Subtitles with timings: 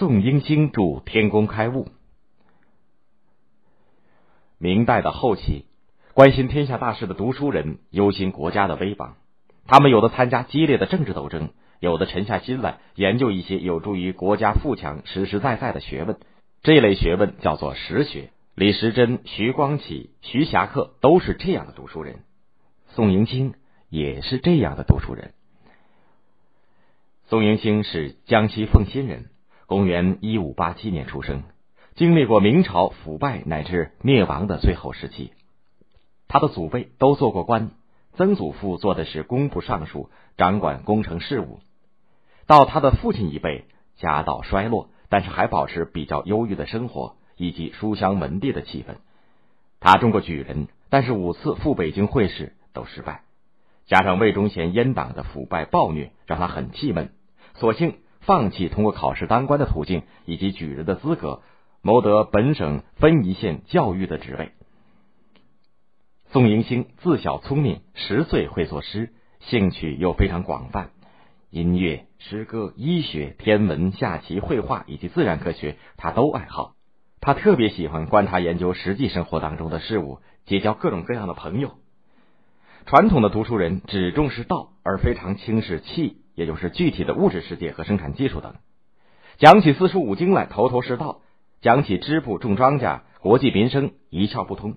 [0.00, 1.84] 宋英星著《天工开物》。
[4.56, 5.66] 明代的后期，
[6.14, 9.16] 关心天下大事的读书人忧心国家的危亡，
[9.66, 11.50] 他们有的参加激烈的政治斗争，
[11.80, 16.18] 有的沉下心来研究一些有助于国家富强、实实在在的学问。
[16.62, 18.30] 这类学问叫做实学。
[18.54, 22.20] 李时珍、徐光启、徐霞客都是这样的读书人，
[22.88, 23.52] 宋迎新
[23.90, 25.34] 也是这样的读书人。
[27.26, 29.26] 宋迎新是江西奉新人，
[29.70, 31.44] 公元一五八七年出生，
[31.94, 35.30] 经历过明朝腐败乃至灭亡的最后时期。
[36.26, 37.70] 他的祖辈都做过官，
[38.14, 41.60] 曾祖父做的是工部尚书，掌管工程事务。
[42.48, 43.64] 到他的父亲一辈，
[43.96, 47.14] 家道衰落，但是还保持比较优裕的生活。
[47.36, 48.96] 以及书香门第的气氛，
[49.78, 53.22] 他中过举人，但是五次赴北京会试都失败，
[53.86, 57.12] 加上魏忠贤阉党的腐败暴虐，让他很气闷，
[57.54, 61.42] 索性放弃通过考试当官的途径以及举人的资格，
[61.82, 64.52] 谋得本省分宜县教育的职位。
[66.32, 70.90] 宋迎星自小聪明，十岁会作诗，兴趣又非常广泛，
[71.50, 76.74] 音乐、诗歌、医学、天文、下棋、绘画以及自然科学，他都爱好。
[77.20, 81.72] 他特别喜欢观察研究实际生活当中的事物，结交各种各样的朋友。
[82.86, 88.54] 传统的读书人只重视道，而非常轻视气，也就是具体的物质世界和生产技术等。
[89.36, 91.20] 讲起四书五经来，头头是道；
[91.60, 94.76] 讲起织布、种庄稼、国计民生，一窍不通。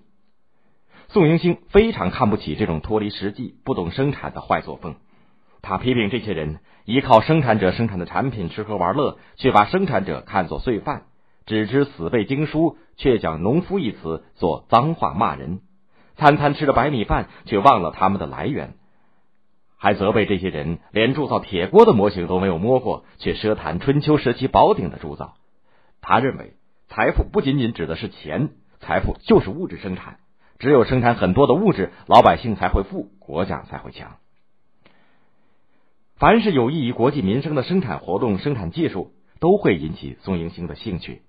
[1.08, 4.96] 宋英星非常看不起这种脱离实际、不懂生产的坏作风。
[5.62, 11.04] 他批评这些人依靠生产者生产的产品吃喝玩乐，却把生产者看作罪犯。
[11.46, 15.60] 只知死背经书，却将农夫一词做脏话骂人；
[16.18, 18.76] 餐餐吃着白米饭，却忘了他们的来源，
[19.84, 25.34] 还责备这些人连铸造铁锅的模型都没有摸过，却奢谈春秋时期宝鼎的铸造。
[26.00, 26.54] 他认为，
[26.88, 30.20] 财富不仅仅指的是钱，财富就是物质生产，
[30.58, 34.16] 只有生产很多的物质，老百姓才会富，国家才会强。
[36.16, 39.12] 凡是有益于国计民生的生产活动、生产技术，
[39.42, 41.24] 都会引起宋英星的兴趣。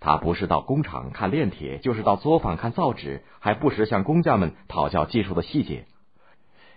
[0.00, 5.86] 他不是到工厂看炼铁，就是到作坊看造纸，还不时向工匠们讨教技术的细节。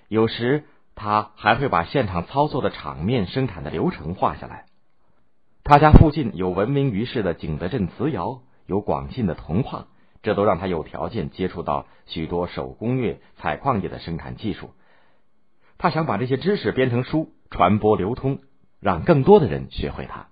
[0.07, 0.63] 有时
[0.95, 4.65] 他还会把现场操作的场面、生产的流程画下来。
[5.63, 9.87] 他家附近有闻名于世的景德镇瓷窑，有广信的铜矿，
[10.21, 14.71] 这都让他有条件接触到许多手工业、采矿业的生产技术。
[15.77, 18.39] 他想把这些知识编成书，传播流通，
[18.79, 20.27] 让更多的人学会它。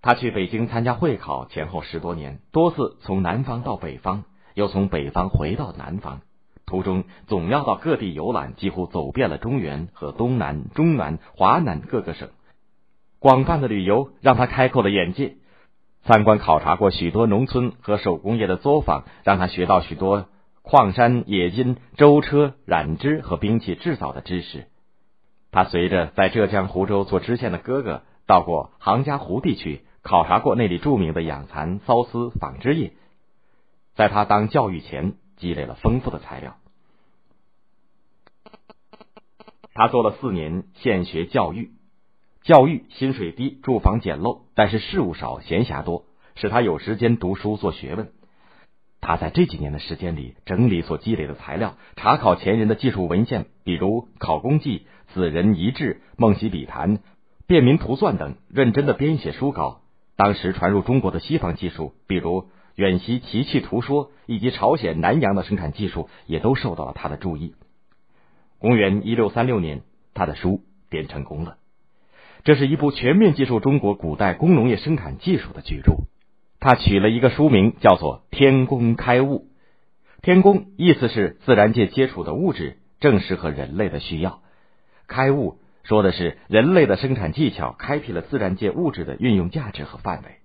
[0.00, 6.20] 他去北京参加会考前后十多年，多次从南方到北方，又从北方回到南方，
[6.68, 12.28] 途中总要到各地游览，几乎走遍了中原和东南、中南、华南各个省。
[13.18, 15.34] 广泛的旅游让他开阔了眼界，
[16.04, 20.26] 参观考察过许多农村和手工业的作坊，让他学到许多
[20.62, 24.66] 矿山、冶金、舟车、染织和兵器制造的知识。
[25.50, 29.80] 他随着在浙江湖州做知县的哥哥，到过杭嘉湖地区。
[30.00, 32.92] 考察过那里著名的养蚕、缫丝、纺织业，
[33.94, 36.56] 在他当教育前积累了丰富的材料。
[39.72, 41.70] 他做了四年现学教育，
[42.42, 46.04] 教育薪水低，住房简陋，但是事务少，闲暇多，
[46.34, 48.12] 使他有时间读书做学问。
[49.00, 54.80] 他在这几年的时间里，整理所积累的材料，查考前人的技术文献，比如《考工记》
[55.14, 56.96] 《子人遗志》《梦溪笔谈》
[57.46, 59.82] 《便民图算》等，认真的编写书稿。
[60.16, 67.56] 当时传入中国的西方技术，比如远西奇器图说以及朝鲜南洋的生产技术，也都受到了他的注意。
[68.60, 69.80] 公元一六三六年，
[70.14, 71.56] 他的书编成功了。
[72.44, 76.04] 这是一部全面记述中国古代工农业生产技术的巨著。
[76.60, 79.40] 他取了一个书名，叫做《天工开物》。
[80.22, 84.40] 天工意思是自然界接触的物质正适合人类的需要，
[85.08, 85.58] 开物。
[85.82, 90.36] 说的是人类的生产技巧开辟了自然界物质的运用价值和范围。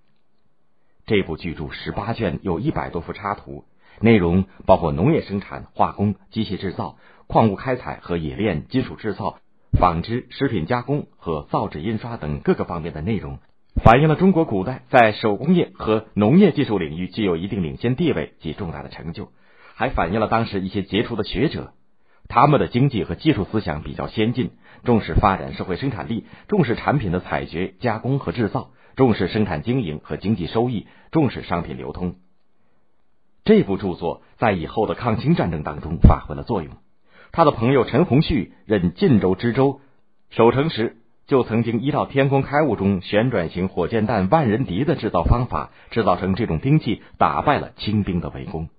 [1.05, 3.65] 这部巨著十八卷，有一百多幅插图，
[3.99, 6.95] 内容包括农业生产、化工、机器制造、
[7.27, 9.39] 矿物开采和冶炼、金属制造、
[9.77, 13.39] 纺织、食品加工和造纸印刷等各个方面的内容，
[13.83, 19.29] 反映了中国古代在手工业和农业技术领域具有一定领先地位及重大的成就，
[19.75, 21.73] 还反映了当时一些杰出的学者。
[22.29, 24.51] 他们的经济和技术思想比较先进，
[24.85, 32.15] 重视发展社会生产力，重视产品的采掘、加工和制造，重视生产经营和经济收益，重视商品流通。
[33.43, 36.77] 这部著作在以后的抗清战争当中发挥了作用。
[37.31, 39.81] 他的朋友陈洪旭任晋州知州，
[40.29, 48.69] 守城时就曾经依照天工开物中旋转型火箭弹万人敌的制造方法，制造成这种兵器，打败了清兵的围攻。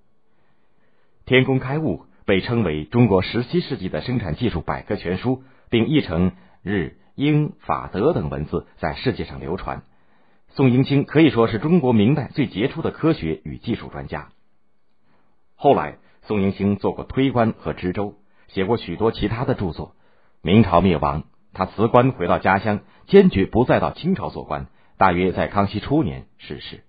[1.26, 6.32] 天工开物被称为中国十七世纪的生产技术百科全书，并译成
[6.62, 9.82] 日、英、法、德等文字，在世界上流传。
[10.54, 14.28] 宋英星可以说是中国明代最杰出的科学与技术专家。
[15.56, 18.14] 后来，宋英星做过推官和知州，
[18.46, 19.96] 写过许多其他的著作。
[20.42, 21.24] 明朝灭亡，
[21.54, 24.68] 他辞官回到家乡，坚决不再到清朝做官。
[24.96, 26.84] 大约在康熙初年逝世。